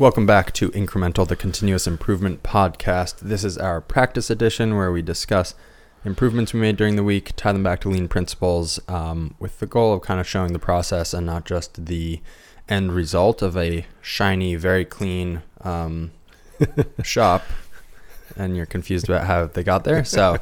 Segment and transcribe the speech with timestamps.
[0.00, 3.18] Welcome back to Incremental, the continuous improvement podcast.
[3.18, 5.56] This is our practice edition where we discuss
[6.04, 9.66] improvements we made during the week, tie them back to lean principles, um, with the
[9.66, 12.20] goal of kind of showing the process and not just the
[12.68, 16.12] end result of a shiny, very clean um,
[17.02, 17.42] shop.
[18.36, 20.04] And you're confused about how they got there.
[20.04, 20.38] So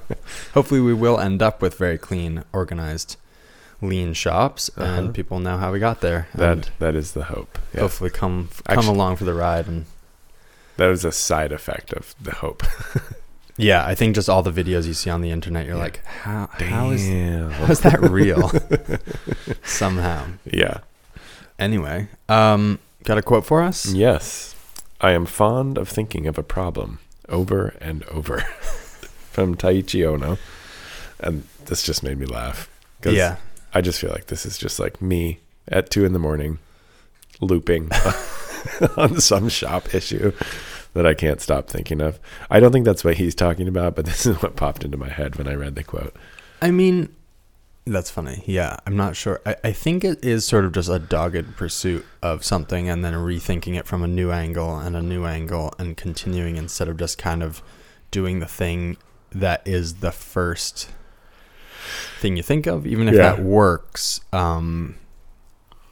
[0.53, 3.17] hopefully, we will end up with very clean, organized,
[3.83, 4.85] lean shops, Uh-huh.
[4.91, 6.29] and people know how we got there.
[6.35, 7.59] That that is the hope.
[7.75, 7.81] Yeah.
[7.83, 9.85] hopefully come come Actu- along for the ride and
[10.77, 12.63] that was a side effect of the hope.
[13.59, 16.51] Yeah, I think just all the videos you see on the internet, you're like, how
[16.59, 17.51] how is Damn.
[17.53, 18.51] how is that real?
[19.65, 20.27] Somehow.
[20.45, 20.81] yeah.
[21.59, 23.87] Anyway, um, got a quote for us?
[23.91, 24.55] Yes.
[25.01, 26.99] I am fond of thinking of a problem
[27.31, 28.41] over and over.
[29.33, 30.37] From Taiichi Ohno.
[31.19, 32.69] And this just made me laugh.
[33.05, 33.37] Yeah,
[33.77, 36.61] I just feel like this is just like me at two in the morning
[37.43, 37.91] looping
[38.97, 40.33] on some shop issue
[40.95, 42.19] that I can't stop thinking of.
[42.51, 45.11] I don't think that's what he's talking about, but this is what popped into my
[45.11, 46.17] head when I read the quote.
[46.63, 47.15] I mean,
[47.85, 48.43] that's funny.
[48.47, 49.43] Yeah, I'm not sure.
[49.45, 53.13] I, I think it is sort of just a dogged pursuit of something and then
[53.13, 57.19] rethinking it from a new angle and a new angle and continuing instead of just
[57.19, 57.63] kind of
[58.11, 58.97] doing the thing
[59.33, 60.89] that is the first
[62.21, 63.33] thing you think of, even if Yeah.
[63.35, 64.21] that works.
[64.33, 64.97] Um,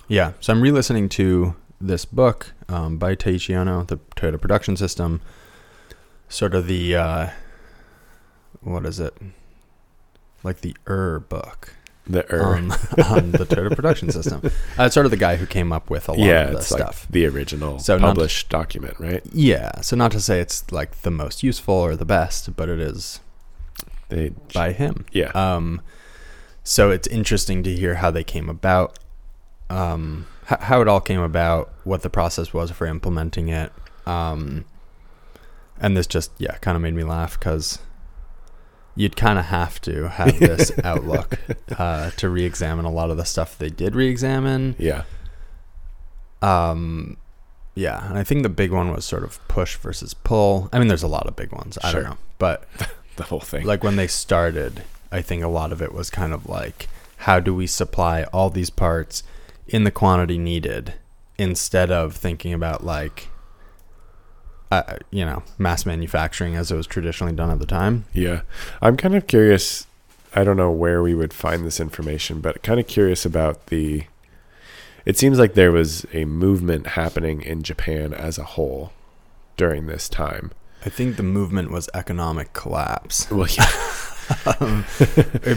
[0.09, 5.20] yeah, so I'm re-listening to this book um, by Taiichi Ohno, the Toyota Production System.
[6.28, 7.28] Sort of the uh,
[8.62, 9.14] what is it?
[10.42, 11.75] Like the Ur book
[12.06, 12.42] The er.
[12.56, 12.73] on,
[13.05, 14.42] on the Toyota Production System.
[14.79, 16.56] Uh, it's sort of the guy who came up with a lot yeah, of the
[16.58, 17.05] it's stuff.
[17.05, 19.23] like the original So published document, right?
[19.33, 22.81] yeah, so not to say it's like the most useful or the best, but it
[22.81, 23.20] is
[24.09, 25.07] They, by him.
[25.13, 25.81] yeah, Um,
[26.63, 28.99] so it's interesting to hear how they came about,
[29.71, 33.73] um, h- how it all came about, what the process was for implementing it.
[34.07, 34.65] Um,
[35.81, 37.79] and this just, yeah, kind of made me laugh because
[38.97, 41.39] you'd kind of have to have this outlook
[41.79, 44.77] uh, to re examine a lot of the stuff they did re examine.
[44.79, 45.03] yeah,
[46.43, 47.17] Um,
[47.75, 50.69] yeah, and I think the big one was sort of push versus pull.
[50.73, 51.77] I mean, there's a lot of big ones.
[51.83, 52.01] I Sure.
[52.03, 52.19] don't know.
[52.39, 52.64] But
[53.17, 53.67] the whole thing.
[53.67, 56.89] like when they started, I think a lot of it was kind of like,
[57.19, 59.23] how do we supply all these parts
[59.67, 60.95] in the quantity needed
[61.39, 63.29] instead of thinking about like,
[64.70, 68.05] uh, you know, mass manufacturing as it was traditionally done at the time.
[68.13, 68.42] yeah,
[68.83, 69.86] I'm kind of curious.
[70.35, 74.05] I don't know where we would find this information, but kind of curious about the.
[75.07, 78.92] It seems like there was a movement happening in Japan as a whole
[79.57, 80.51] during this time.
[80.84, 83.27] I think the movement was economic collapse.
[83.30, 83.70] Well, yeah,
[84.61, 84.84] um,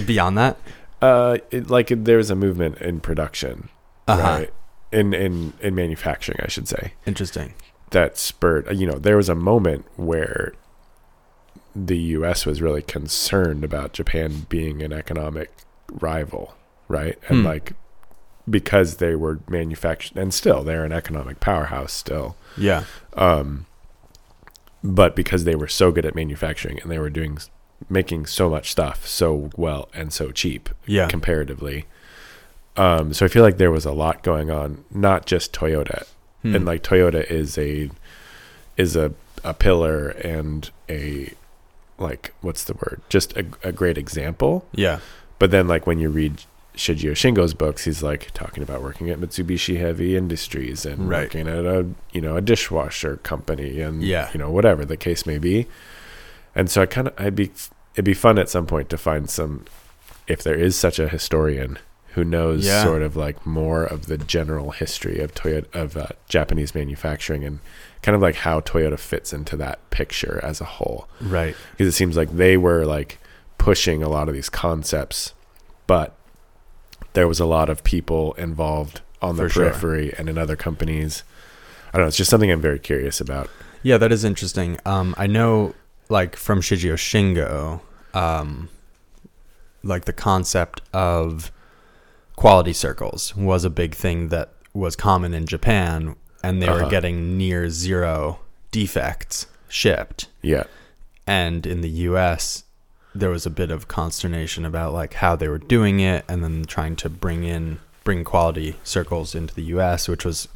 [0.05, 0.57] beyond that,
[1.01, 3.69] uh, it, like there was a movement in production,
[4.07, 4.21] uh-huh.
[4.21, 4.53] right?
[4.91, 6.93] In in in manufacturing, I should say.
[7.05, 7.53] interesting.
[7.91, 10.53] that spurred you know there was a moment where
[11.75, 15.49] the US was really concerned about Japan being an economic
[15.91, 16.55] rival
[16.89, 17.45] right and Hmm.
[17.45, 17.73] like
[18.49, 22.83] because they were manufactured, and still they're an economic powerhouse still Yeah,
[23.13, 23.65] um
[24.83, 27.37] but because they were so good at manufacturing and they were doing
[27.89, 31.85] making so much stuff so well and so cheap yeah, comparatively.
[32.75, 36.05] Um so I feel like there was a lot going on not just Toyota.
[36.43, 36.55] Hmm.
[36.55, 37.89] and like Toyota is a
[38.77, 39.11] is a
[39.43, 41.33] a pillar and a
[41.97, 43.01] like what's the word?
[43.09, 44.65] Just a, a great example.
[44.71, 44.99] Yeah,
[45.39, 46.43] but then like when you read
[46.77, 51.23] Shigeo Shingo's books he's like talking about working at Mitsubishi Heavy Industries and Right.
[51.23, 54.29] working at a you know a dishwasher company and Yeah.
[54.33, 55.67] you know whatever the case may be
[56.55, 57.51] and so I kind of I'd be
[57.95, 59.65] it'd be fun at some point to find some
[60.27, 61.77] if there is such a historian
[62.13, 62.83] who knows Yeah.
[62.83, 67.59] sort of like more of the general history of Toyota of uh, Japanese manufacturing and
[68.01, 71.55] kind of like how Toyota fits into that picture as a whole right.
[71.71, 73.17] because it seems like they were like
[73.57, 75.33] pushing a lot of these concepts
[75.87, 76.13] but
[77.17, 79.63] there was a lot of people involved on the For sure.
[79.71, 81.23] periphery and in other companies
[81.91, 83.49] I don't know it's just something I'm very curious about
[83.81, 84.77] Yeah, that is interesting.
[84.85, 85.73] Um, I know,
[86.09, 87.81] like from Shigeo Shingo,
[88.13, 88.69] um,
[89.83, 91.51] like the concept of
[92.35, 96.89] quality circles was a big thing that was common in Japan, and they were Uh-huh.
[96.89, 98.39] getting near zero
[98.71, 100.27] defects shipped.
[100.41, 100.65] yeah
[101.25, 102.63] And in the U.S.,
[103.19, 106.65] there was a bit of consternation about like how they were doing it, and then
[106.65, 110.47] trying to bring in bring quality circles into the U.S., which was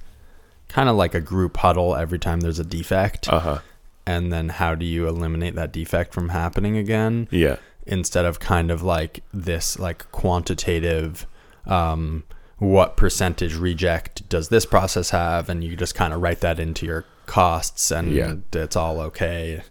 [0.70, 3.60] kind of like a group huddle every time there's a defect uh-huh
[4.08, 8.72] and then how do you eliminate that defect from happening again yeah instead of kind
[8.72, 11.28] of like this like quantitative
[11.66, 12.24] um
[12.58, 16.86] what percentage reject does this process have and you just kind of write that into
[16.86, 18.36] your costs and Yeah.
[18.54, 19.62] it's all okay.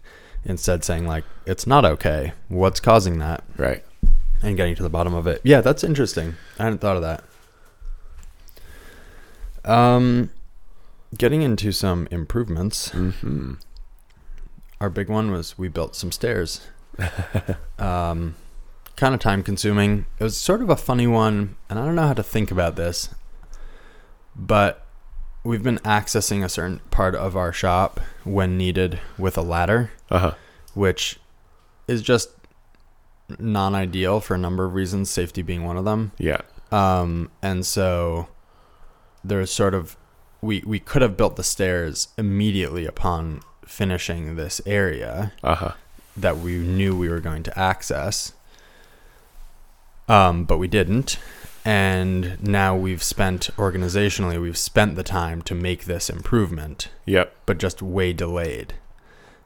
[0.43, 2.33] Instead, saying like it's not okay.
[2.47, 3.43] What's causing that?
[3.57, 3.83] Right.
[4.41, 5.41] And getting to the bottom of it.
[5.43, 6.35] Yeah, that's interesting.
[6.57, 7.23] I hadn't thought of that.
[9.63, 10.31] Um,
[11.17, 12.89] getting into some improvements.
[12.89, 13.53] hmm
[14.79, 16.61] Our big one was we built some stairs.
[17.79, 18.35] um,
[18.95, 20.05] kind of time consuming.
[20.19, 22.75] It was sort of a funny one, and I don't know how to think about
[22.75, 23.09] this,
[24.35, 24.85] but
[25.43, 30.19] we've been accessing a certain part of our shop when needed with a ladder, Uh
[30.19, 30.33] huh.
[30.73, 31.19] which
[31.87, 32.29] is just
[33.39, 36.11] non ideal for a number of reasons, safety being one of them.
[36.17, 36.41] Yeah.
[36.71, 38.27] Um, and so
[39.23, 39.97] there's sort of
[40.41, 45.71] we we could have built the stairs immediately upon finishing this area Uh huh.
[46.17, 48.33] that we knew we were going to access.
[50.07, 51.17] Um, but we didn't.
[51.63, 57.35] And now we've spent organizationally, we've spent the time to make this improvement, Yep.
[57.45, 58.73] but just way delayed.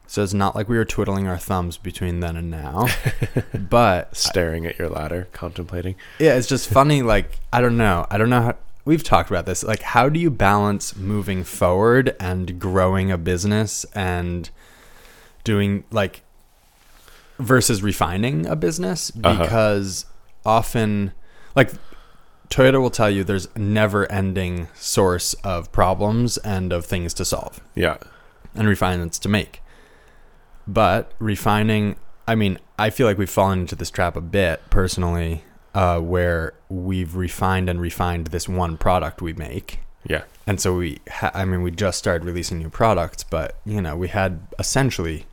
[0.07, 2.87] So it's not like we were twiddling our thumbs between then and now.
[3.53, 5.95] but Staring at your ladder, contemplating.
[6.19, 7.01] yeah, it's just funny.
[7.01, 8.05] Like, I don't know.
[8.09, 9.63] I don't know how we've talked about this.
[9.63, 14.49] Like, how do you balance moving forward and growing a business and
[15.43, 16.21] doing like
[17.39, 19.11] versus refining a business?
[19.23, 19.43] Uh-huh.
[19.43, 20.05] Because
[20.45, 21.13] often,
[21.55, 21.71] like,
[22.49, 27.59] Toyota will tell you there's never ending source of problems and of things to solve
[27.75, 27.97] Yeah.
[28.53, 29.61] and refinements to make.
[30.67, 31.95] But refining,
[32.27, 35.43] I mean, I feel like we've fallen into this trap a bit personally,
[35.73, 39.79] uh, where we've refined and refined this one product we make.
[40.07, 40.23] Yeah.
[40.47, 43.95] And so we, ha- I mean, we just started releasing new products, but you know,
[43.97, 45.25] we had essentially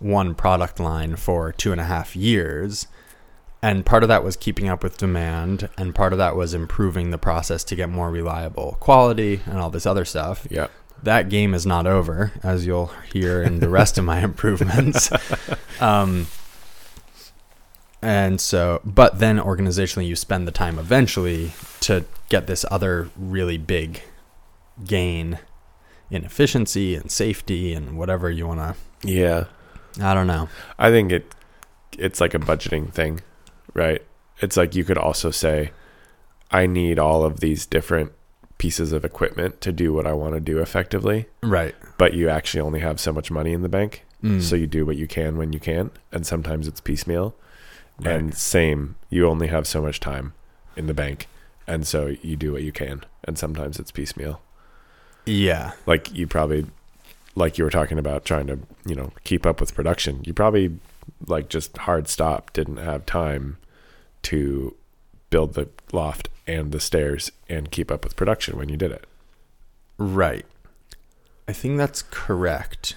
[0.00, 2.86] one product line for two and a half years.
[3.64, 7.10] And part of that was keeping up with demand, and part of that was improving
[7.10, 10.66] the process to get more reliable quality and all this other stuff Yeah.
[11.02, 15.10] that game is not over, as you'll hear in the rest of my improvements.
[15.80, 16.26] Um,
[18.02, 23.56] and so, but then organizationally, you spend the time eventually to get this other really
[23.56, 24.02] big
[24.84, 25.38] gain
[26.10, 29.08] in efficiency and safety and whatever you want to.
[29.08, 29.44] Yeah.
[30.02, 30.48] I don't know.
[30.78, 31.34] I think it
[31.96, 33.20] it's like a budgeting thing,
[33.74, 34.02] right?
[34.40, 35.70] It's like you could also say,
[36.50, 38.12] I need all of these different
[38.58, 41.74] pieces of equipment to do what I want to do effectively, Right.
[41.98, 44.04] but you actually only have so much money in the bank.
[44.22, 44.40] Mm.
[44.40, 47.34] So you do what you can when you can, and sometimes it's piecemeal.
[48.00, 48.14] Right.
[48.14, 50.32] And same, you only have so much time
[50.76, 51.26] in the bank,
[51.66, 54.40] and so you do what you can, and sometimes it's piecemeal.
[55.26, 55.72] yeah.
[55.86, 56.66] Like you probably,
[57.34, 60.22] like you were talking about trying to, you know, keep up with production.
[60.24, 60.78] You probably,
[61.26, 63.56] like, just hard stop, didn't have time
[64.24, 64.76] to
[65.30, 69.06] build the loft and the stairs and keep up with production when you did it.
[69.98, 70.46] Right.
[71.48, 72.96] I think that's correct.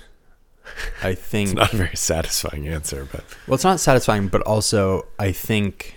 [1.04, 5.08] I think It's not a very satisfying answer, but Well, it's not satisfying, but also
[5.20, 5.96] I think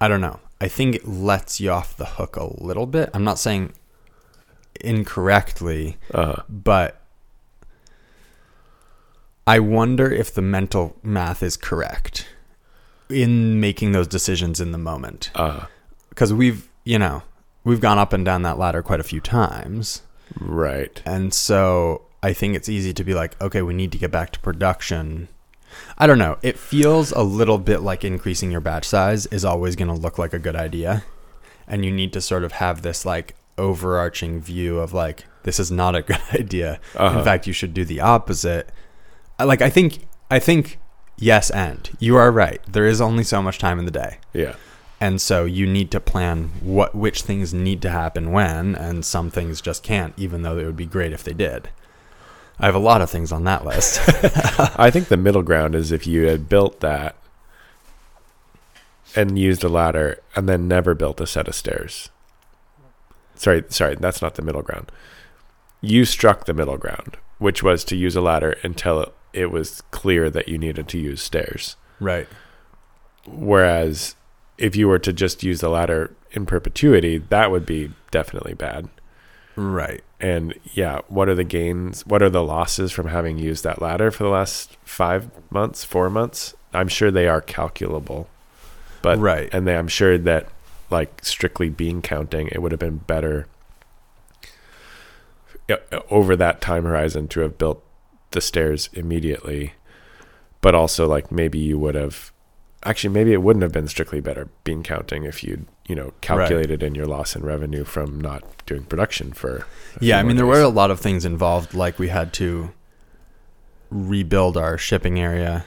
[0.00, 0.40] I don't know.
[0.60, 3.10] I think it lets you off the hook a little bit.
[3.12, 3.72] I'm not saying
[4.80, 7.00] incorrectly, uh, but
[9.46, 12.26] I wonder if the mental math is correct
[13.10, 15.30] in making those decisions in the moment.
[15.34, 15.66] uh,
[16.08, 17.22] Because we've, you know,
[17.64, 20.02] we've gone up and down that ladder quite a few times.
[20.40, 21.00] right.
[21.04, 24.30] And so I think it's easy to be like, okay, we need to get back
[24.32, 25.28] to production.
[25.98, 26.36] I don't know.
[26.42, 30.18] It feels a little bit like increasing your batch size is always going to look
[30.18, 31.04] like a good idea.
[31.68, 35.70] And you need to sort of have this like overarching view of like, this is
[35.70, 36.80] not a good idea.
[36.96, 37.18] Uh-huh.
[37.18, 38.70] In fact, you should do the opposite.
[39.38, 40.78] Like, I think, I think,
[41.20, 42.60] yes, and you are right.
[42.66, 44.54] There is only so much time in the day Yeah.
[45.00, 49.30] and so you need to plan what which things need to happen when and some
[49.30, 51.70] things just can't even though it would be great if they did
[52.58, 54.00] i have a lot of things on that list
[54.78, 57.14] I think the middle ground is if you had built that
[59.16, 62.10] and used a ladder and then never built a set of stairs.
[63.34, 64.92] Sorry, sorry, that's not the middle ground.
[65.80, 69.12] You struck the middle ground, which was to use a ladder until it
[69.50, 71.76] was clear that you needed to use stairs.
[72.00, 72.28] right
[73.26, 74.16] Whereas
[74.58, 78.88] if you were to just use the ladder in perpetuity, that would be definitely bad.
[79.56, 82.04] right And yeah, what are the gains?
[82.06, 86.10] What are the losses from having used that ladder for the last five months, four
[86.10, 86.54] months?
[86.72, 88.28] I'm sure they are calculable,
[89.02, 89.48] but Right.
[89.52, 90.48] and they, I'm sure that
[90.90, 93.46] like strictly bean counting, it would have been better
[95.68, 95.76] uh,
[96.10, 97.82] over that time horizon to have built
[98.32, 99.74] the stairs immediately,
[100.60, 102.32] but also like maybe you would have
[102.84, 106.82] actually maybe it wouldn't have been strictly better bean counting if you'd you know calculated
[106.82, 109.66] in your loss in revenue from not doing production for.
[110.00, 111.74] Yeah, I mean there were a lot of things involved.
[111.74, 112.72] Like we had to
[113.90, 115.64] rebuild our shipping area.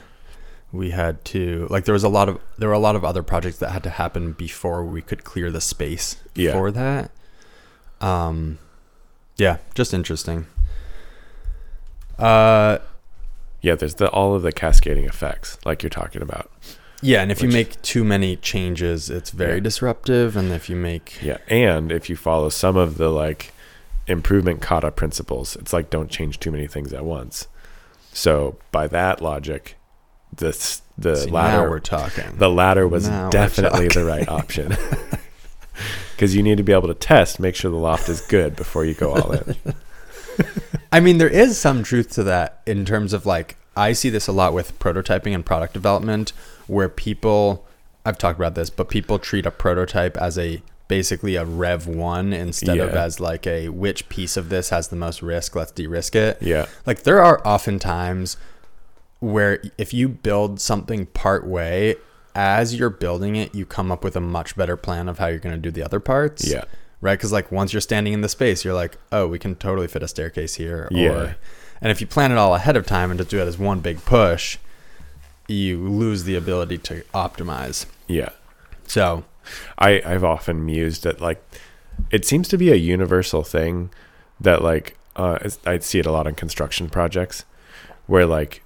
[0.72, 3.22] We had to like there was a lot of there were a lot of other
[3.22, 6.52] projects that had to happen before we could clear the space Yeah.
[6.52, 7.10] for that.
[8.00, 8.58] Um,
[9.36, 10.46] yeah, just interesting.
[12.18, 12.78] Uh,
[13.62, 13.74] yeah.
[13.74, 16.50] There's the all of the cascading effects like you're talking about.
[17.02, 19.60] yeah, and if you make too many changes, it's very Yeah.
[19.60, 20.36] disruptive.
[20.36, 23.52] And if you make Yeah, and if you follow some of the like
[24.06, 27.48] improvement kata principles, it's like don't change too many things at once.
[28.12, 29.76] So by that logic,
[30.34, 32.36] this the see, latter we're talking.
[32.36, 34.76] the latter was Now definitely the right option.
[36.14, 38.84] Because you need to be able to test, make sure the loft is good before
[38.84, 39.56] you go all in.
[40.94, 44.28] I mean, there is some truth to that in terms of like, I see this
[44.28, 46.32] a lot with prototyping and product development
[46.68, 47.66] where people,
[48.06, 52.32] I've talked about this, but people treat a prototype as a basically a rev one
[52.32, 55.88] instead of as like a which piece of this has the most risk, let's de
[55.88, 56.40] risk it.
[56.40, 58.36] Yeah, Like, there are often times
[59.18, 61.96] where if you build something part way,
[62.36, 65.40] as you're building it, you come up with a much better plan of how you're
[65.40, 66.48] going to do the other parts.
[66.48, 66.66] Yeah,
[67.04, 67.18] right?
[67.18, 70.02] Because like once you're standing in the space, you're like, oh, we can totally fit
[70.02, 70.88] a staircase here.
[70.90, 71.10] Yeah.
[71.10, 71.36] Or,
[71.82, 73.80] and if you plan it all ahead of time and just do it as one
[73.80, 74.56] big push,
[75.46, 77.84] you lose the ability to optimize.
[78.08, 78.30] yeah.
[78.86, 79.24] So
[79.78, 81.44] I I've often mused at like
[82.10, 83.90] it seems to be a universal thing
[84.40, 87.44] that like uh, I see it a lot on construction projects
[88.06, 88.62] where like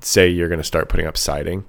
[0.00, 1.64] say you're going to start putting up siding,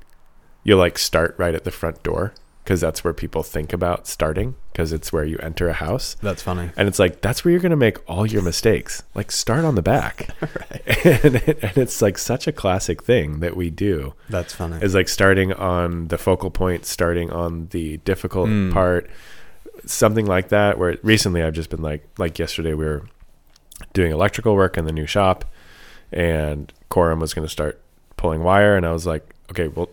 [0.63, 2.33] you'll like start right at the front door
[2.63, 6.15] because that's where people think about starting because it's where you enter a house.
[6.21, 6.71] that's funny.
[6.77, 9.03] And it's like that's where you're going to make all your mistakes.
[9.13, 10.29] Like start on the back.
[11.05, 14.77] and, it, and it's like such a classic thing that we do That's funny.
[14.83, 18.71] is like starting on the focal point, starting on the difficult Mm.
[18.73, 19.09] part,
[19.85, 20.77] something like that.
[20.77, 23.03] Where recently I've just been like, like yesterday we were
[23.93, 25.45] doing electrical work in the new shop,
[26.11, 27.81] and Corum was going to start
[28.17, 29.89] pulling wire, and I was like, okay, well,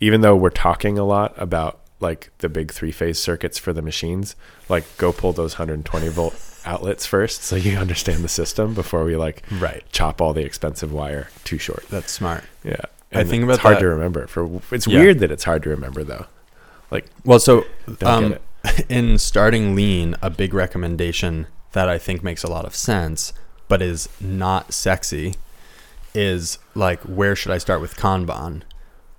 [0.00, 3.82] even though we're talking a lot about like the big three phase circuits for the
[3.82, 4.36] machines,
[4.68, 6.34] like go pull those 120 volt
[6.64, 9.82] outlets first, so you understand the system before we like right.
[9.92, 11.86] chop all the expensive wire too short.
[11.88, 12.44] That's smart.
[12.64, 12.76] Yeah.
[13.12, 14.26] I And think it's about hard that- to remember.
[14.26, 15.00] For it's Yeah.
[15.00, 16.26] weird that it's hard to remember though.
[16.90, 17.64] Like Well, so
[18.02, 18.36] um,
[18.88, 23.32] in starting lean, a big recommendation that I think makes a lot of sense,
[23.68, 25.34] but is not sexy,
[26.14, 28.62] is like where should I start with Kanban?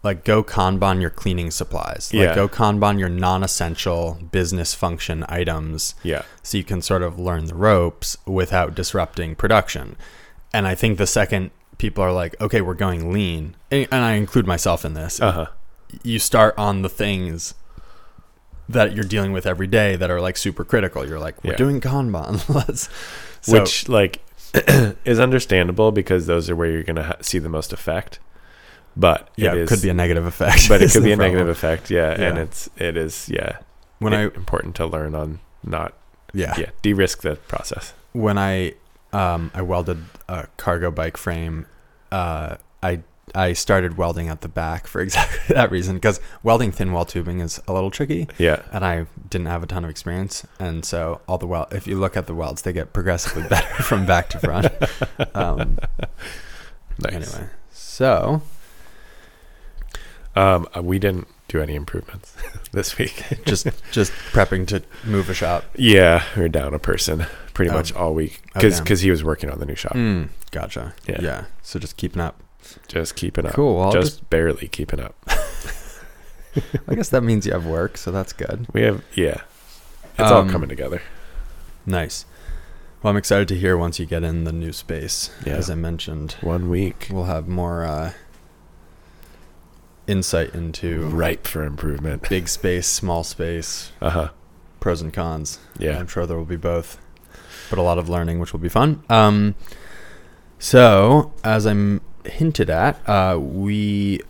[0.03, 2.11] Like go Kanban your cleaning supplies.
[2.13, 2.35] Like Yeah.
[2.35, 6.21] go Kanban your non-essential business function items, Yeah.
[6.43, 9.95] so you can sort of learn the ropes without disrupting production.
[10.53, 14.13] And I think the second people are like, okay, we're going lean, and and I
[14.13, 15.45] include myself in this Uh huh.
[16.03, 17.53] you start on the things
[18.69, 21.07] that you're dealing with every day that are like super critical.
[21.07, 21.57] You're like, we're Yeah.
[21.57, 22.47] doing Kanban.
[22.53, 22.89] Let's
[23.41, 24.19] so, Which like
[25.05, 28.19] is understandable because those are where you're gonna ha- see the most effect.
[28.99, 30.67] But yeah, it it is, could be a negative effect.
[30.67, 31.33] but it could be a problem.
[31.35, 31.91] negative effect.
[31.91, 33.59] Yeah, and it's it is yeah.
[33.99, 35.93] When I important to learn on not
[36.33, 37.93] yeah, yeah de-risk the process.
[38.13, 38.73] when I
[39.13, 41.65] um I welded a cargo bike frame,
[42.11, 43.01] uh I
[43.35, 47.39] I started welding at the back for exactly that reason because welding thin wall tubing
[47.39, 48.27] is a little tricky.
[48.37, 48.61] Yeah.
[48.71, 51.67] and I didn't have a ton of experience, and so all the weld.
[51.71, 54.71] If you look at the welds, they get progressively better from back to front.
[55.35, 55.77] Um,
[56.99, 57.13] Nice.
[57.13, 58.41] Anyway, so
[60.37, 62.35] Um, uh, we didn't do any improvements
[62.71, 63.23] this week.
[63.45, 65.63] just just prepping to move a shop.
[65.75, 67.73] yeah, we are down a person pretty Oh.
[67.73, 68.97] much all week Oh, because damn.
[68.97, 69.93] he was working on the new shop.
[69.93, 70.93] Mm, gotcha.
[71.07, 71.21] Yeah.
[71.21, 71.45] Yeah.
[71.63, 72.39] So just keeping up.
[72.87, 73.53] Just keeping up.
[73.53, 73.75] Cool.
[73.77, 75.15] Well, I'll just, barely keeping up.
[76.87, 78.67] I guess that means you have work, so that's good.
[78.73, 79.41] We have yeah.
[80.19, 81.01] It's all Um, coming together.
[81.85, 82.25] Nice.
[83.01, 85.29] Well, I'm excited to hear once you get in the new space.
[85.45, 85.53] Yeah.
[85.53, 87.07] As I mentioned, One week.
[87.11, 88.13] we'll have more uh,
[90.07, 92.27] insight into Ripe for improvement.
[92.29, 94.29] big space, small space, Uh huh.
[94.79, 95.59] pros and cons.
[95.77, 95.97] Yeah.
[95.99, 96.97] I'm sure there will be both,
[97.69, 99.03] but a lot of learning, which will be fun.
[99.09, 99.55] Um,
[100.59, 104.21] so as I'm hinted at, uh, we,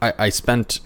[0.00, 0.80] I, I spent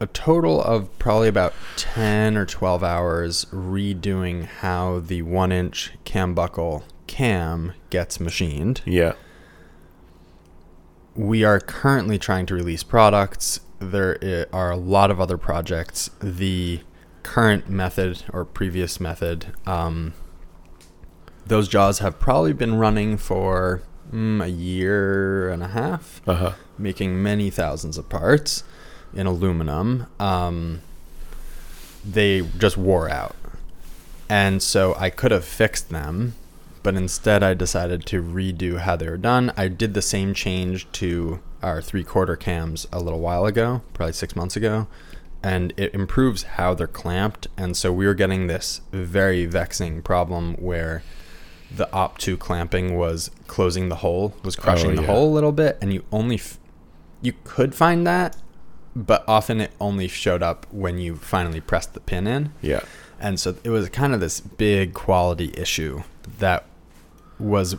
[0.00, 6.34] a total of probably about ten or twelve hours redoing how the one inch cam
[6.34, 8.80] buckle cam gets machined.
[8.84, 9.12] Yeah.
[11.14, 13.60] We are currently trying to release products.
[13.78, 16.10] There are a lot of other projects.
[16.20, 16.80] The
[17.22, 20.14] current method or previous method, um,
[21.46, 26.52] those jaws have probably been running for mm, a year and a half, Uh huh.
[26.78, 28.64] making many thousands of parts
[29.14, 30.06] in aluminum.
[30.18, 30.80] Um,
[32.04, 33.36] they just wore out.
[34.28, 36.34] And so I could have fixed them,
[36.84, 39.52] but instead I decided to redo how they were done.
[39.56, 44.12] I did the same change to our three quarter cams a little while ago, probably
[44.12, 44.86] six months ago,
[45.42, 47.48] and it improves how they're clamped.
[47.56, 51.02] And so we were getting this very vexing problem where
[51.74, 55.08] the op 2 clamping was closing the hole, was crushing Oh, the yeah.
[55.08, 56.58] hole a little bit, and you only f-
[57.22, 58.36] you could find that,
[58.94, 62.52] but often it only showed up when you finally pressed the pin in.
[62.62, 62.80] Yeah.
[63.18, 66.02] And so it was kind of this big quality issue
[66.38, 66.64] that
[67.38, 67.76] was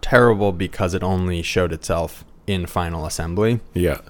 [0.00, 3.60] terrible because it only showed itself in final assembly.
[3.74, 4.00] Yeah.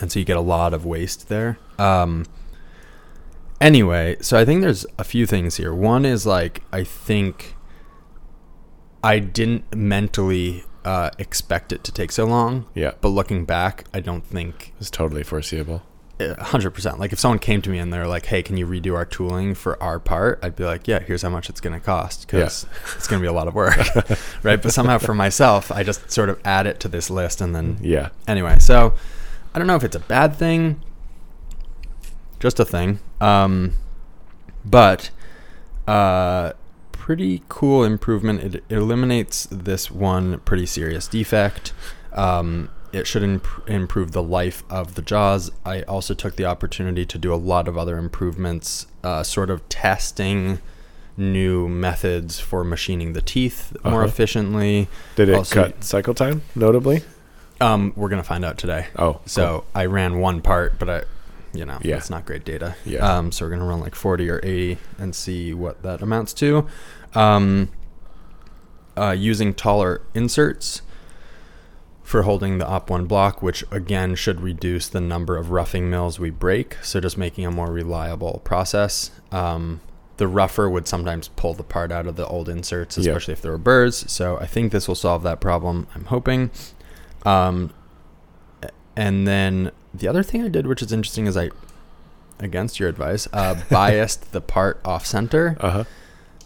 [0.00, 1.58] And so you get a lot of waste there.
[1.78, 2.26] Um,
[3.60, 5.74] anyway, so I think there's a few things here.
[5.74, 7.56] One is like, I think
[9.02, 12.66] I didn't mentally uh, expect it to take so long.
[12.74, 12.92] Yeah.
[13.00, 15.82] But looking back, I don't think It's totally foreseeable.
[16.32, 16.98] Hundred percent.
[16.98, 19.54] Like if someone came to me and they're like, "Hey, can you redo our tooling
[19.54, 22.66] for our part?" I'd be like, "Yeah, here's how much it's going to cost because
[22.96, 23.76] it's going to be a lot of work,
[24.42, 27.54] right?" But somehow for myself, I just sort of add it to this list and
[27.54, 28.08] then Yeah.
[28.28, 28.58] anyway.
[28.58, 28.94] So
[29.54, 30.80] I don't know if it's a bad thing,
[32.40, 32.98] just a thing.
[33.20, 33.74] Um,
[34.64, 35.10] but
[35.86, 36.52] uh,
[36.92, 38.40] pretty cool improvement.
[38.42, 41.72] It, it eliminates this one pretty serious defect.
[42.12, 45.50] Um, it should imp- improve the life of the jaws.
[45.64, 49.68] I also took the opportunity to do a lot of other improvements, uh, sort of
[49.68, 50.60] testing
[51.16, 54.06] new methods for machining the teeth more Uh-huh.
[54.08, 54.88] efficiently.
[55.16, 57.02] Did it Also- cut cycle time notably?
[57.60, 58.86] Um, we're gonna find out today.
[58.98, 61.02] Oh, So I ran one part, but I,
[61.52, 61.96] you know, Yeah.
[61.96, 62.74] it's not great data.
[62.84, 62.98] Yeah.
[63.18, 66.66] Um, so we're gonna run like 40 or 80 and see what that amounts to.
[67.14, 67.68] Um,
[68.96, 70.82] uh, using taller inserts
[72.04, 76.20] for holding the op one block, which again should reduce the number of roughing mills
[76.20, 76.76] we break.
[76.82, 79.10] So just making a more reliable process.
[79.32, 79.80] Um,
[80.18, 83.50] the rougher would sometimes pull the part out of the old inserts, especially if there
[83.50, 84.04] were burrs.
[84.12, 85.88] So I think this will solve that problem.
[85.94, 86.50] I'm hoping.
[87.24, 87.72] Um,
[88.94, 91.50] and then the other thing I did, which is interesting, is I,
[92.38, 95.56] against your advice, uh, biased the part off center.
[95.58, 95.84] Uh huh.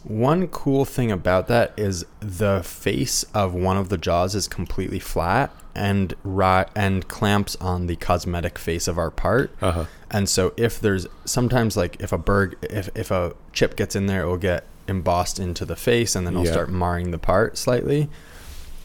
[0.05, 4.99] One cool thing about that is the face of one of the jaws is completely
[5.01, 9.55] flat and ri- and clamps on the cosmetic face of our part.
[9.61, 9.85] Uh huh.
[10.11, 14.07] And so if there's sometimes like if a berg if if a chip gets in
[14.07, 16.53] there, it will get embossed into the face and then it'll Yeah.
[16.53, 18.09] start marring the part slightly.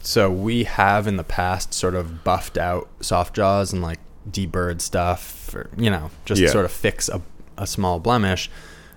[0.02, 4.00] So we have in the past sort of buffed out soft jaws and like
[4.30, 6.50] deburred stuff, or, you know, just Yeah.
[6.50, 7.22] sort of fix a,
[7.56, 8.50] a small blemish.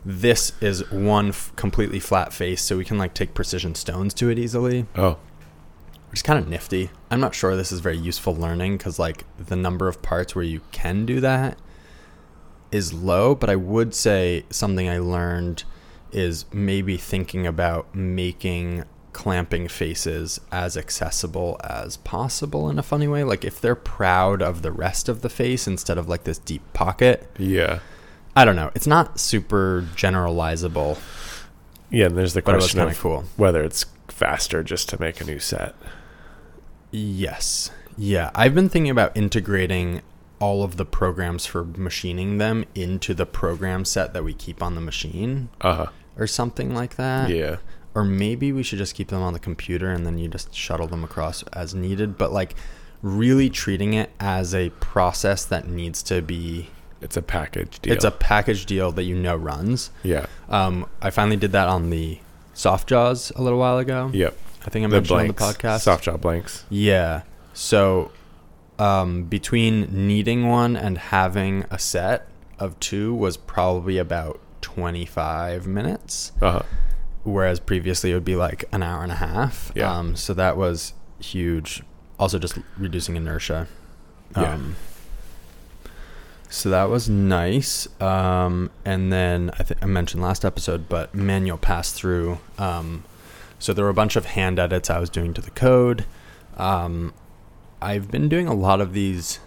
[0.09, 4.29] This is one f- completely flat face, so we can like take precision stones to
[4.29, 5.17] it easily Oh,
[6.09, 6.91] which is kind of nifty.
[7.11, 10.45] I'm not sure this is very useful learning because like the number of parts where
[10.45, 11.57] you can do that
[12.71, 15.65] is low, but I would say something I learned
[16.13, 23.25] is maybe thinking about making clamping faces as accessible as possible in a funny way.
[23.25, 26.61] Like if they're proud of the rest of the face instead of like this deep
[26.71, 27.29] pocket.
[27.37, 27.79] yeah.
[28.37, 28.71] I don't know.
[28.75, 30.97] It's not super generalizable,
[31.89, 33.23] Yeah, and there's the but it was question of of cool.
[33.35, 35.73] whether it's faster just to make a new set.
[36.91, 37.71] Yes.
[37.97, 38.31] Yeah.
[38.35, 40.01] I've been thinking about integrating
[40.39, 44.75] all of the programs for machining them into the program set that we keep on
[44.75, 45.85] the machine Uh huh.
[46.17, 47.29] or something like that.
[47.29, 47.57] Yeah.
[47.95, 50.87] Or maybe we should just keep them on the computer and then you just shuttle
[50.87, 52.17] them across as needed.
[52.17, 52.53] But like
[53.01, 56.69] really treating it as a process that needs to be
[57.01, 57.93] It's a package deal.
[57.93, 59.91] it's a package deal that you know runs.
[60.03, 60.25] yeah.
[60.49, 62.19] Um, I finally did that on the
[62.53, 64.09] soft jaws a little while ago.
[64.13, 64.35] Yep.
[64.65, 65.41] I think I The mentioned blanks.
[65.41, 65.79] on the podcast.
[65.81, 66.65] Soft jaw blanks.
[66.69, 67.21] Yeah.
[67.53, 68.11] So,
[68.79, 72.27] um, between needing one and having a set
[72.59, 76.61] of two was probably about 25 minutes, Uh huh.
[77.23, 79.71] whereas previously it would be like an hour and a half.
[79.75, 79.91] Yeah.
[79.95, 81.83] Um, so that was huge.
[82.19, 83.67] Also, just reducing inertia.
[84.35, 84.53] Yeah.
[84.53, 84.75] Um,
[86.49, 87.87] so that was nice.
[88.01, 92.39] Um, and then I think I mentioned last episode, but manual pass through.
[92.57, 93.03] Um,
[93.59, 96.05] so there were a bunch of hand edits I was doing to the code.
[96.57, 97.13] Um,
[97.81, 99.39] I've been doing a lot of these.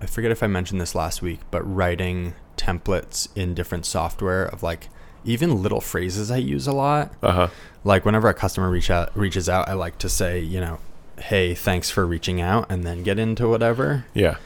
[0.00, 4.62] I forget if I mentioned this last week, but writing templates in different software of
[4.62, 4.88] like
[5.24, 7.12] even little phrases I use a lot.
[7.22, 7.48] Uh huh.
[7.84, 10.78] Like whenever a customer reach out reaches out, I like to say, you know,
[11.18, 14.06] hey, thanks for reaching out, and then get into whatever.
[14.14, 14.36] Yeah.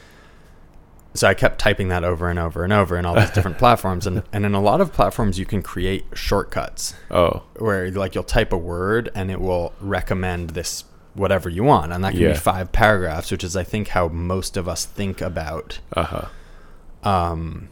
[1.15, 4.05] So I kept typing that over and over and over in all these different platforms,
[4.05, 7.43] and and in a lot of platforms you can create shortcuts Oh.
[7.57, 12.03] where like you'll type a word and it will recommend this whatever you want, and
[12.03, 12.31] that can Yeah.
[12.33, 17.09] be five paragraphs, which is I think how most of us think about Uh huh.
[17.09, 17.69] um,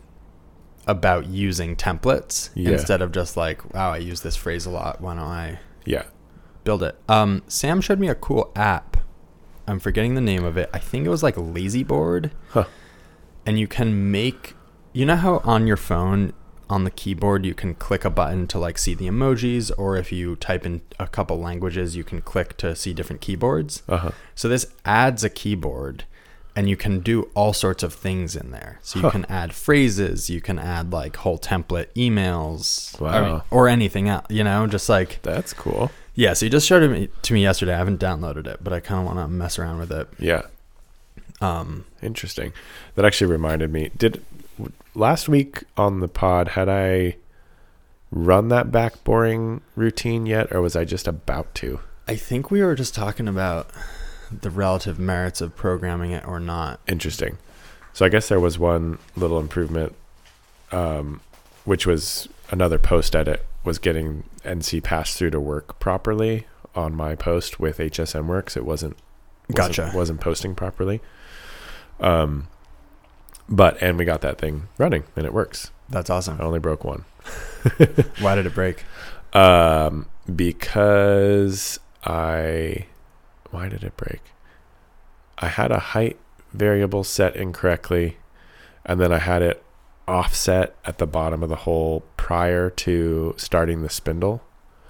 [0.88, 2.72] about using templates Yeah.
[2.72, 5.02] instead of just like, wow, I use this phrase a lot.
[5.02, 6.04] Why don't I Yeah.
[6.64, 6.98] build it?
[7.10, 8.98] Um, Sam showed me a cool app.
[9.68, 10.70] I'm forgetting the name of it.
[10.74, 12.66] I think it was like Lazy Board, Huh.
[13.46, 14.56] And you can make.
[14.94, 16.34] You know how on your phone
[16.70, 20.12] on the keyboard you can click a button to like see the emojis, or if
[20.12, 23.84] you type in a couple languages, you can click to see different keyboards.
[23.90, 24.12] Uh huh.
[24.36, 26.06] So this adds a keyboard
[26.56, 28.78] and you can do all sorts of things in there.
[28.84, 29.10] So you Huh.
[29.12, 33.44] can add phrases, you can add like whole template emails Wow.
[33.50, 35.92] or anything else, you know, just like That's cool.
[36.14, 37.74] yeah, so you just showed it to me yesterday.
[37.74, 40.08] I haven't downloaded it, but I kind of want to mess around with it.
[40.20, 40.44] Yeah.
[41.44, 42.54] Um Interesting.
[42.96, 43.92] That actually reminded me.
[43.98, 44.24] Did
[44.96, 47.16] last week on the pod had I
[48.12, 51.80] run that back boring routine yet, or was I just about to?
[52.08, 53.70] I think we were just talking about
[54.32, 56.80] the relative merits of programming it or not.
[56.88, 57.38] Interesting.
[57.94, 59.96] So I guess there was one little improvement,
[60.72, 61.22] um,
[61.66, 67.16] which was another post edit was getting NC pass through to work properly on my
[67.16, 68.58] post with HSM Works.
[68.58, 68.98] It wasn't
[69.50, 69.92] wasn't, Gotcha.
[69.96, 71.02] wasn't posting properly.
[72.00, 72.48] Um,
[73.50, 75.72] but and we got that thing running and it works.
[75.90, 76.40] That's awesome.
[76.40, 77.06] I only broke one.
[78.20, 78.84] Why did it break?
[79.34, 82.88] Um, because I,
[83.50, 84.22] why did it break?
[85.38, 86.18] I had a height
[86.54, 88.18] variable set incorrectly,
[88.86, 89.64] and then I had it
[90.08, 94.44] offset at the bottom of the hole prior to starting the spindle.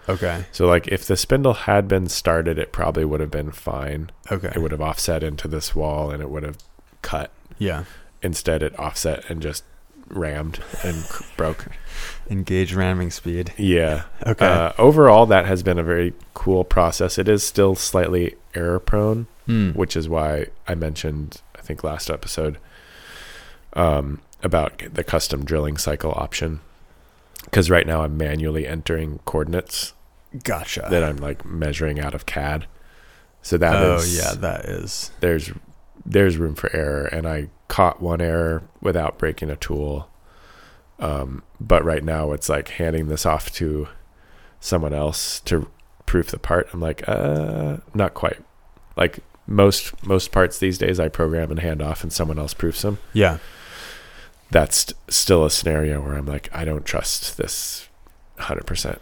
[0.10, 0.46] Okay.
[0.52, 4.12] So, like, if the spindle had been started, it probably would have been fine.
[4.30, 4.52] Okay.
[4.54, 6.58] It would have offset into this wall and it would have
[7.04, 7.30] cut.
[7.60, 7.84] Yeah.
[8.24, 9.63] Instead, it offset and just
[10.10, 11.06] rammed and
[11.38, 11.68] broke.
[12.30, 13.54] Engage ramming speed.
[13.58, 14.04] Yeah.
[14.26, 14.46] Okay.
[14.46, 17.18] Uh, overall, that has been a very cool process.
[17.20, 19.72] It is still slightly error prone, Hmm.
[19.72, 22.58] which is why I mentioned, I think last episode,
[23.74, 26.62] um, about the custom drilling cycle option.
[27.46, 29.94] Because right now I'm manually entering coordinates
[30.44, 30.88] Gotcha.
[30.89, 32.68] that I'm like measuring out of CAD.
[33.42, 35.12] So that oh is yeah, that is.
[35.20, 35.52] there's
[36.06, 40.10] there's room for error, and I caught one error without breaking a tool.
[41.00, 43.88] Um, but right now it's like handing this off to
[44.60, 45.70] someone else to
[46.06, 46.70] proof the part.
[46.74, 48.39] I'm like, uh, not quite.
[48.96, 52.82] Like most most parts these days, I program and hand off, and someone else proofs
[52.82, 53.00] them.
[53.12, 53.39] Yeah.
[54.52, 57.89] That's st- still a scenario where I'm like, I don't trust this,
[58.38, 59.02] hundred percent.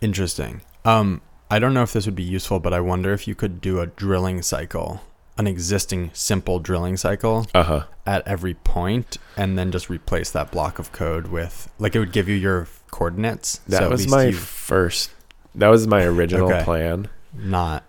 [0.00, 0.60] Interesting.
[0.84, 3.60] Um, I don't know if this would be useful, but I wonder if you could
[3.60, 5.00] do a drilling cycle,
[5.42, 7.82] an existing simple drilling cycle Uh huh.
[8.06, 12.12] at every point, and then just replace that block of code with like it would
[12.12, 13.58] give you your coordinates.
[13.68, 15.10] That so was my you- first.
[15.54, 16.62] That was my original Okay.
[16.64, 17.08] plan.
[17.34, 17.84] not.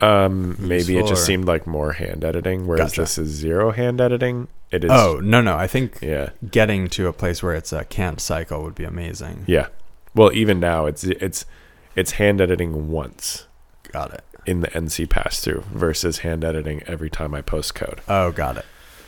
[0.00, 3.00] Um, maybe it just or- seemed like more hand editing, whereas Gotcha.
[3.02, 4.48] this is zero hand editing.
[4.70, 4.90] It is.
[4.92, 5.56] Oh no no!
[5.56, 9.44] I think yeah, getting to a place where it's a canned cycle would be amazing.
[9.46, 9.68] yeah.
[10.14, 11.46] Well, even now, it's it's
[11.94, 13.46] it's hand editing once
[13.92, 14.22] Got it.
[14.46, 18.00] In the NC pass through versus hand editing every time I post code.
[18.08, 18.64] Oh, got it.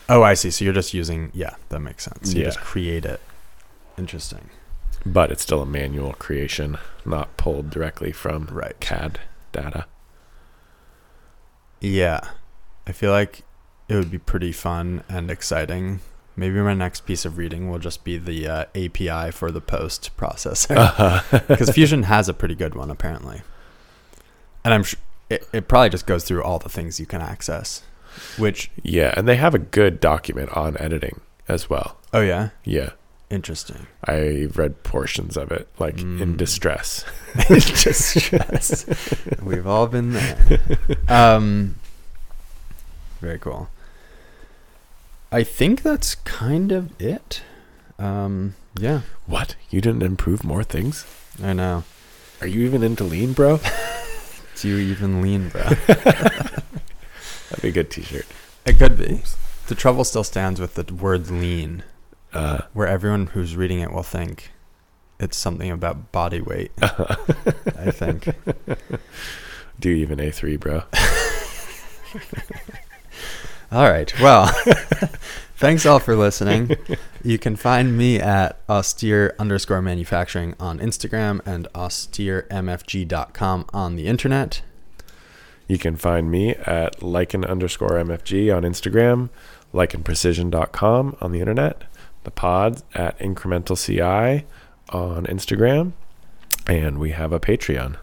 [0.08, 0.50] Oh, I see.
[0.50, 2.32] So you're just using yeah, that makes sense.
[2.34, 2.46] You Yeah.
[2.48, 3.20] just create it.
[3.96, 4.50] Interesting.
[5.06, 8.78] But it's still a manual creation, not pulled directly from Right.
[8.80, 9.20] CAD
[9.52, 9.86] data.
[11.80, 12.20] Yeah.
[12.86, 13.42] I feel like
[13.88, 16.00] it would be pretty fun and exciting.
[16.36, 20.10] Maybe my next piece of reading will just be the uh, API for the post
[20.16, 20.76] processor.
[21.48, 23.42] Because Fusion has a pretty good one, apparently.
[24.64, 24.98] And I'm sure
[25.30, 27.82] it, it probably just goes through all the things you can access.
[28.36, 31.96] Which, Yeah, and they have a good document on editing as well.
[32.12, 32.50] oh, yeah.
[32.64, 32.90] Yeah,
[33.30, 33.86] Interesting.
[34.06, 36.36] I read portions of it, like in Mm.
[36.38, 37.04] distress.
[37.48, 38.86] Distress.
[39.42, 40.58] We've all been there.
[41.08, 41.74] Um,
[43.20, 43.68] very cool.
[45.30, 47.42] I think that's kind of it.
[47.98, 49.56] Um, yeah, What?
[49.68, 51.04] You didn't improve more things?
[51.42, 51.84] I know.
[52.40, 53.60] Are you even into lean, bro?
[54.60, 55.62] Do you even lean, bro?
[55.86, 56.62] That'd
[57.62, 58.26] be a good T-shirt.
[58.66, 59.22] it could be.
[59.68, 61.84] The trouble still stands with the word lean,
[62.32, 64.50] Uh, where everyone who's reading it will think
[65.20, 66.72] it's something about body weight.
[66.82, 68.28] I think.
[69.80, 70.82] do you even A three, bro?
[73.70, 74.12] All right.
[74.20, 74.50] Well,
[75.58, 76.76] thanks all for listening.
[77.24, 84.62] You can find me at austere underscore manufacturing on Instagram and austeremfg.com on the internet.
[85.66, 89.30] You can find me at lichen underscore mfg on Instagram,
[89.74, 91.82] lichenprecision.com on the internet,
[92.22, 95.92] the pods at incremental ci on Instagram,
[96.68, 97.96] and we have a Patreon.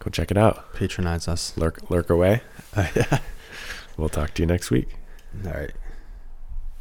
[0.00, 0.74] Go check it out.
[0.74, 1.56] Patronize us.
[1.56, 2.42] Lurk lurk away.
[2.74, 3.20] Uh, yeah.
[3.96, 4.96] We'll talk to you next week.
[5.46, 5.72] All right.